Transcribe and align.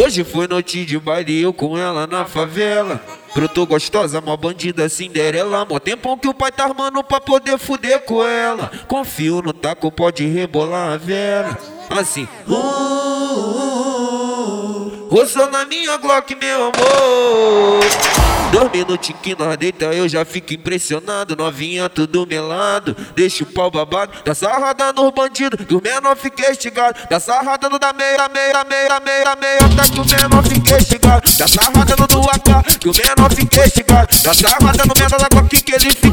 Hoje 0.00 0.22
foi 0.22 0.46
noite 0.46 0.84
de 0.84 0.96
baile, 0.96 1.42
eu 1.42 1.52
com 1.52 1.76
ela 1.76 2.06
na 2.06 2.24
favela. 2.24 3.02
Brotou 3.34 3.66
gostosa, 3.66 4.20
mó 4.20 4.36
bandida 4.36 4.88
Cinderela. 4.88 5.64
Mó 5.64 5.80
tempão 5.80 6.16
que 6.16 6.28
o 6.28 6.34
pai 6.34 6.52
tá 6.52 6.66
armando 6.66 7.02
pra 7.02 7.20
poder 7.20 7.58
fuder 7.58 8.04
com 8.04 8.24
ela. 8.24 8.70
Confio 8.86 9.42
no 9.42 9.52
taco, 9.52 9.90
pode 9.90 10.24
rebolar 10.24 10.92
a 10.92 10.96
vela. 10.96 11.58
Assim, 11.90 12.28
uh, 12.46 12.54
uh, 12.54 12.58
uh, 15.10 15.50
na 15.50 15.64
minha 15.64 15.96
Glock, 15.96 16.32
meu 16.36 16.62
amor. 16.62 17.80
Dois 18.50 18.72
minutos 18.72 19.12
que 19.22 19.36
nós 19.38 19.56
deita, 19.58 19.84
eu 19.86 20.08
já 20.08 20.24
fico 20.24 20.54
impressionado. 20.54 21.36
Novinha 21.36 21.88
tudo 21.88 22.26
melado, 22.26 22.96
deixa 23.14 23.44
o 23.44 23.46
pau 23.46 23.70
babado. 23.70 24.12
Dá 24.24 24.34
sarrada 24.34 24.92
nos 24.92 25.12
bandidos, 25.12 25.66
que 25.66 25.74
o 25.74 25.82
menor 25.82 26.16
fica 26.16 26.50
estigado. 26.50 26.98
Dá 27.10 27.20
sarrada 27.20 27.68
no 27.68 27.78
da 27.78 27.92
meia, 27.92 28.28
meia, 28.28 28.64
meia, 28.64 29.00
meia, 29.00 29.36
meia, 29.36 29.58
até 29.58 29.92
que 29.92 30.00
o 30.00 30.06
menor 30.06 30.42
fica 30.44 30.78
estigado. 30.78 31.30
Dá 31.38 31.46
sarrada 31.46 31.94
no 31.98 32.06
do 32.06 32.20
AK, 32.20 32.78
que 32.80 32.88
o 32.88 32.92
menor 32.92 33.34
fica 33.34 33.66
estigado. 33.66 34.08
Dá 34.22 34.32
sarrada 34.32 34.84
no 34.86 34.94
menor 34.94 35.18
da 35.18 35.28
Glock, 35.28 35.60
que 35.60 35.72
ele 35.72 35.90
fica 35.90 36.07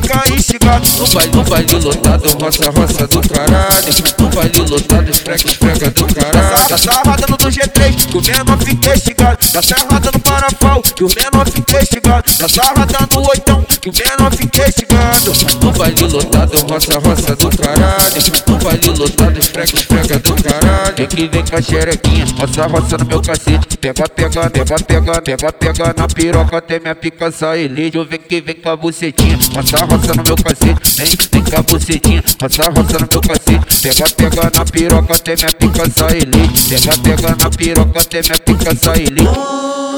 instigado. 0.56 0.88
No 0.98 1.08
baile, 1.08 1.36
no 1.36 1.44
baile 1.44 1.76
lotado, 1.76 2.38
roça, 2.40 2.70
roça 2.72 3.08
do 3.08 3.22
caralho. 3.30 3.94
No 4.20 4.30
baile 4.30 4.62
lotado, 4.70 5.10
esfrega, 5.10 5.46
esfrega 5.46 5.90
do 5.92 6.06
caralho. 6.14 6.70
Dá 6.70 6.78
sarrada 6.78 7.26
no 7.30 7.38
do 7.38 7.50
G3, 7.50 8.08
que 8.08 8.18
o 8.18 8.22
menor 8.22 8.58
fica 8.64 8.94
estigado. 8.94 9.38
Dá 9.52 9.62
sarrada 9.62 10.12
no 10.12 10.20
parafal, 10.20 10.82
que 10.82 11.04
o 11.04 11.10
menor 11.10 11.50
fica 11.50 11.84
estigado. 11.84 12.32
Da 12.40 12.50
sarra 12.50 12.86
dando 12.86 13.30
oitão, 13.30 13.66
que 13.82 13.90
o 13.90 13.94
menor 13.94 14.36
fiquei 14.36 14.66
chegando. 14.72 15.34
No 15.64 15.72
baile 15.72 16.08
lotado, 16.08 16.58
roça, 16.70 17.00
roça 17.00 17.36
do 17.36 17.50
caralho. 17.58 18.24
No 18.48 18.58
baile 18.58 18.90
lotado, 18.98 19.40
esfrega, 19.40 19.76
esfrega 19.76 20.20
do 20.20 20.36
caralho. 20.36 20.85
Vem 20.96 21.08
que 21.08 21.28
vem 21.28 21.46
com 21.46 21.56
a 21.58 21.62
xerequinha, 21.62 22.26
roça, 22.40 22.68
roça 22.68 22.98
no 22.98 23.06
meu 23.06 23.22
cacete. 23.22 23.78
Pega, 23.78 24.08
pega, 24.08 24.50
pega, 24.50 24.76
pega, 24.80 25.22
pega, 25.22 25.52
pega 25.52 25.94
na 25.98 26.08
piroca 26.08 26.58
até 26.58 26.80
minha 26.80 26.96
pica 26.96 27.32
sair 27.32 27.68
liso. 27.68 28.06
Vem 28.06 28.20
que 28.20 28.42
vem 28.42 28.56
com 28.56 28.70
a 28.70 28.76
bucetinha, 28.78 29.38
roça, 29.54 29.78
roça 29.86 30.14
no 30.16 30.24
meu 30.24 30.36
cacete. 30.36 30.98
Vem, 30.98 31.18
vem 31.32 31.44
com 31.44 31.60
a 31.60 31.62
bucetinha, 31.64 32.24
roça, 32.42 32.64
roça 32.70 33.00
no 33.00 33.08
meu 33.12 33.22
cacete. 33.22 33.82
Pega, 33.82 34.10
pega 34.10 34.52
na 34.58 34.66
piroca 34.66 35.14
até 35.16 35.36
minha 35.36 35.52
pica 35.52 35.90
sair 35.90 36.26
liso. 36.26 36.70
Pega, 36.70 36.98
pega 36.98 37.36
na 37.36 37.50
piroca 37.50 38.00
até 38.00 38.22
minha 38.22 38.40
pica 38.40 38.76
sair 38.76 39.10
liso. 39.10 39.96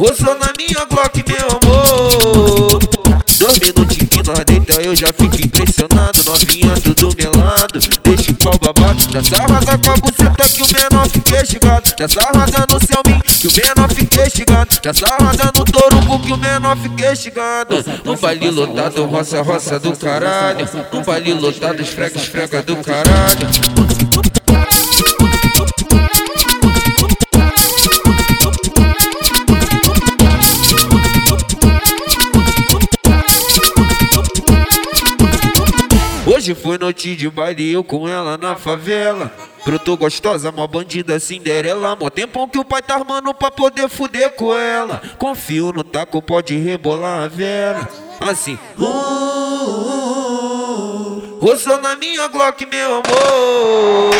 Você 0.00 0.24
na 0.24 0.52
minha 0.56 0.84
Glock, 0.88 1.22
meu 1.28 1.58
amor 1.62 2.78
Dois 3.38 3.58
minutinhos 3.58 4.26
nós 4.26 4.44
deita, 4.46 4.80
eu 4.80 4.96
já 4.96 5.08
fico 5.08 5.36
impressionado 5.36 6.24
Novinha 6.24 6.74
tudo 6.82 7.14
melado, 7.16 7.39
deixa 7.68 8.30
o 8.30 8.34
pau 8.34 8.58
babado 8.58 9.06
Dessa 9.06 9.36
raga 9.36 9.78
com 9.78 9.90
a 9.90 9.96
buceta 9.96 10.48
que 10.48 10.62
o 10.62 10.66
menor 10.66 11.08
fica 11.08 11.44
chegado 11.44 11.96
Dessa 11.96 12.20
raga 12.20 12.66
no 12.70 12.86
céu 12.86 13.02
mim 13.06 13.20
que 13.22 13.48
o 13.48 13.52
menor 13.52 13.94
fica 13.94 14.30
chegado 14.30 14.80
Dessa 14.80 15.06
raga 15.06 15.52
no 15.56 15.64
torugo 15.64 16.18
que 16.20 16.32
o 16.32 16.36
menor 16.36 16.76
fica 16.76 17.14
chegado 17.14 17.84
No 18.04 18.16
baile 18.16 18.50
lotado, 18.50 19.04
roça, 19.06 19.42
roça 19.42 19.78
do 19.78 19.96
caralho. 19.96 20.68
No 20.92 21.02
baile 21.02 21.34
lotado, 21.34 21.80
esfrega, 21.80 22.16
esfrega 22.16 22.62
do 22.62 22.76
caralho 22.76 23.48
Hoje 36.32 36.54
foi 36.54 36.78
noite 36.78 37.16
de 37.16 37.28
baile, 37.28 37.72
eu 37.72 37.82
com 37.82 38.08
ela 38.08 38.38
na 38.38 38.54
favela. 38.54 39.34
Brotou 39.64 39.96
gostosa, 39.96 40.52
mó 40.52 40.64
bandida 40.64 41.18
Cinderela. 41.18 41.96
Mó 41.96 42.08
tempão 42.08 42.48
que 42.48 42.56
o 42.56 42.64
pai 42.64 42.80
tá 42.80 42.94
armando 42.94 43.34
pra 43.34 43.50
poder 43.50 43.88
fuder 43.88 44.30
com 44.36 44.56
ela. 44.56 45.02
Confio 45.18 45.72
no 45.72 45.82
taco, 45.82 46.22
pode 46.22 46.56
rebolar 46.56 47.24
a 47.24 47.26
vela. 47.26 47.88
Assim, 48.20 48.56
uh, 48.78 49.29
uh, 51.40 51.80
na 51.80 51.96
minha 51.96 52.28
Glock, 52.28 52.66
meu 52.66 52.94
amor. 52.94 54.10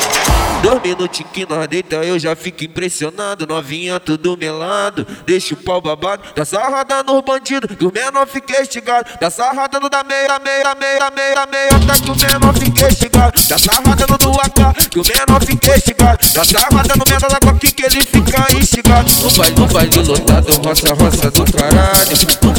Dois 0.63 0.83
minutos 0.83 1.23
que 1.33 1.47
nós 1.49 1.67
deita, 1.69 1.97
eu 1.97 2.19
já 2.19 2.37
fico 2.37 2.65
impressionado. 2.65 3.47
Novinha 3.47 3.99
tudo 3.99 4.37
melado, 4.37 5.07
deixa 5.25 5.55
o 5.55 5.57
pau 5.57 5.81
babado. 5.81 6.23
Dá 6.35 6.45
sarrada 6.45 7.03
nos 7.03 7.23
bandidos, 7.23 7.77
que 7.77 7.87
o 7.87 7.93
menor 7.93 8.27
fica 8.27 8.61
estigado. 8.61 9.09
Dá 9.19 9.31
sarrada 9.31 9.81
no 9.81 9.89
da 9.89 10.05
meia, 10.05 10.39
meia, 10.39 10.75
meia, 10.75 11.11
meia, 11.11 11.47
meia, 11.47 11.71
até 11.71 12.03
que 12.03 12.11
o 12.11 12.17
menor 12.17 12.55
fica 12.59 12.89
estigado. 12.89 13.41
Dá 13.49 13.59
sarrada 13.59 14.07
no 14.07 14.19
do 14.19 14.31
AK, 14.31 14.91
que 14.91 15.01
o 15.01 15.03
menor 15.03 15.45
fica 15.45 15.77
estigado. 15.77 16.19
Dá 16.35 16.45
sarrada 16.45 16.95
no 16.95 17.05
menor 17.07 17.31
da 17.31 17.39
Glock, 17.41 17.73
que 17.73 17.83
ele 17.83 18.05
fica 18.05 18.47
instigado. 18.59 19.11
No 19.23 19.31
baile, 19.31 19.61
no 19.61 19.67
baile 19.67 20.03
lotado, 20.03 20.53
roça, 20.63 20.95
roça 20.95 21.31
do 21.31 21.53
caralho. 21.53 22.50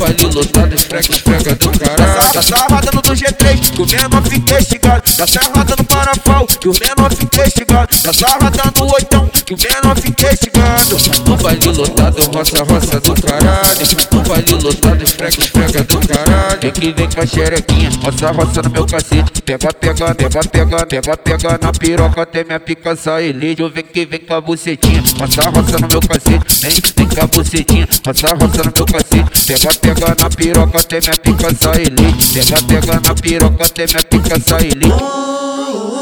No 0.53 0.75
esfrega, 0.75 1.09
esfrega 1.09 1.55
do 1.55 1.71
caralho. 1.79 2.33
Dá 2.33 2.41
sarrada 2.41 2.91
no 2.93 3.01
do 3.01 3.13
G3, 3.13 3.71
que 3.71 3.81
o 3.81 3.87
menor 3.87 4.23
fica 4.27 4.59
estigado. 4.59 5.03
Dá 5.17 5.27
sarrada 5.27 5.75
no 5.77 5.83
parafal, 5.85 6.45
que 6.45 6.67
o 6.67 6.73
menor 6.73 7.15
fica 7.15 7.47
estigado. 7.47 7.97
Da 8.03 8.13
sarra 8.13 8.51
dando 8.51 8.93
oitão, 8.93 9.29
que 9.43 9.53
o 9.53 9.57
menor 9.57 9.99
fiquei 9.99 10.29
chegando. 10.29 10.97
No 11.27 11.37
baile 11.37 11.67
lotado, 11.69 12.21
roça, 12.35 12.63
roça 12.63 12.99
do 12.99 13.13
caralho. 13.21 13.87
No 14.11 14.21
baile 14.21 14.51
lotado, 14.53 15.03
esfrega, 15.03 15.39
esfrega 15.39 15.83
do 15.83 15.99
caralho. 16.07 16.71
Que 16.71 16.91
vem 16.91 17.09
com 17.09 17.21
a 17.21 17.25
xerequinha, 17.25 17.89
roça, 18.03 18.31
roça 18.31 18.61
no 18.61 18.69
meu 18.69 18.85
cacete. 18.85 19.41
Pega, 19.41 19.73
pega, 19.73 20.15
pega, 20.15 20.39
pega, 20.43 20.85
pega, 20.85 21.17
pega 21.17 21.59
na 21.61 21.71
piroca 21.71 22.21
até 22.21 22.43
minha 22.43 22.59
pica 22.59 22.95
sair 22.95 23.31
liso. 23.33 23.69
Vem 23.69 23.83
que 23.83 24.05
vem 24.05 24.19
com 24.19 24.33
a 24.33 24.41
bucetinha, 24.41 25.03
roça, 25.19 25.49
roça 25.49 25.79
no 25.79 25.87
meu 25.87 26.01
cacete. 26.01 26.61
Vem, 26.61 26.81
vem 26.97 27.07
com 27.07 27.23
a 27.23 27.27
bucetinha, 27.27 27.87
roça, 28.05 28.27
roça 28.27 28.63
no 28.63 28.73
meu 28.75 28.85
cacete. 28.85 29.45
Pega, 29.47 29.73
pega 29.75 30.15
na 30.19 30.29
piroca 30.29 30.79
até 30.79 30.99
minha 30.99 31.17
pica 31.17 31.55
sair 31.55 31.89
liso. 31.89 32.33
Pega, 32.33 32.61
pega 32.63 32.99
na 32.99 33.15
piroca 33.15 33.65
até 33.65 33.85
minha 33.87 34.03
pica 34.03 34.39
sair 34.39 34.73
liso. 34.75 36.00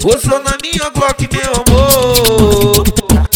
Você 0.00 0.28
na 0.28 0.56
minha 0.62 0.90
Glock, 0.90 1.28
meu 1.32 1.52
amor. 1.66 2.84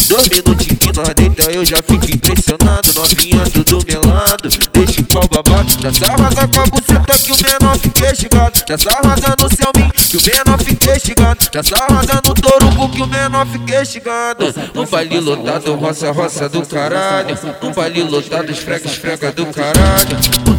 Dois 0.07 0.27
minutinhos 0.29 0.97
nós 0.97 1.13
deita, 1.15 1.51
eu 1.51 1.63
já 1.63 1.77
fico 1.77 2.05
impressionado. 2.05 2.93
Novinha 2.93 3.43
tudo 3.53 3.79
melado, 3.87 4.49
deixa 4.73 5.01
o 5.01 5.05
pau 5.05 5.27
babado. 5.27 5.75
Dessa 5.77 6.05
raga 6.05 6.47
com 6.47 6.59
a 6.59 6.65
buceta 6.65 7.17
que 7.17 7.31
o 7.31 7.35
menor 7.35 7.77
fica 7.77 8.15
chegado 8.15 8.65
Dessa 8.65 8.91
raga 8.91 9.35
no 9.39 9.55
céu 9.55 9.71
mim, 9.75 9.89
que 9.89 10.17
o 10.17 10.21
menor 10.21 10.63
fica 10.63 10.99
chegado 10.99 11.49
Dessa 11.51 11.75
raga 11.75 12.21
no 12.25 12.33
torugo 12.33 12.89
que 12.89 13.01
o 13.01 13.07
menor 13.07 13.47
fica 13.47 13.85
chegado 13.85 14.53
No 14.73 14.85
baile 14.85 15.19
lotado, 15.19 15.75
roça, 15.75 16.11
roça 16.11 16.49
do 16.49 16.65
caralho. 16.65 17.37
No 17.61 17.71
baile 17.71 18.03
lotado, 18.03 18.51
esfrega, 18.51 18.85
esfrega 18.85 19.31
do 19.31 19.45
caralho 19.47 20.50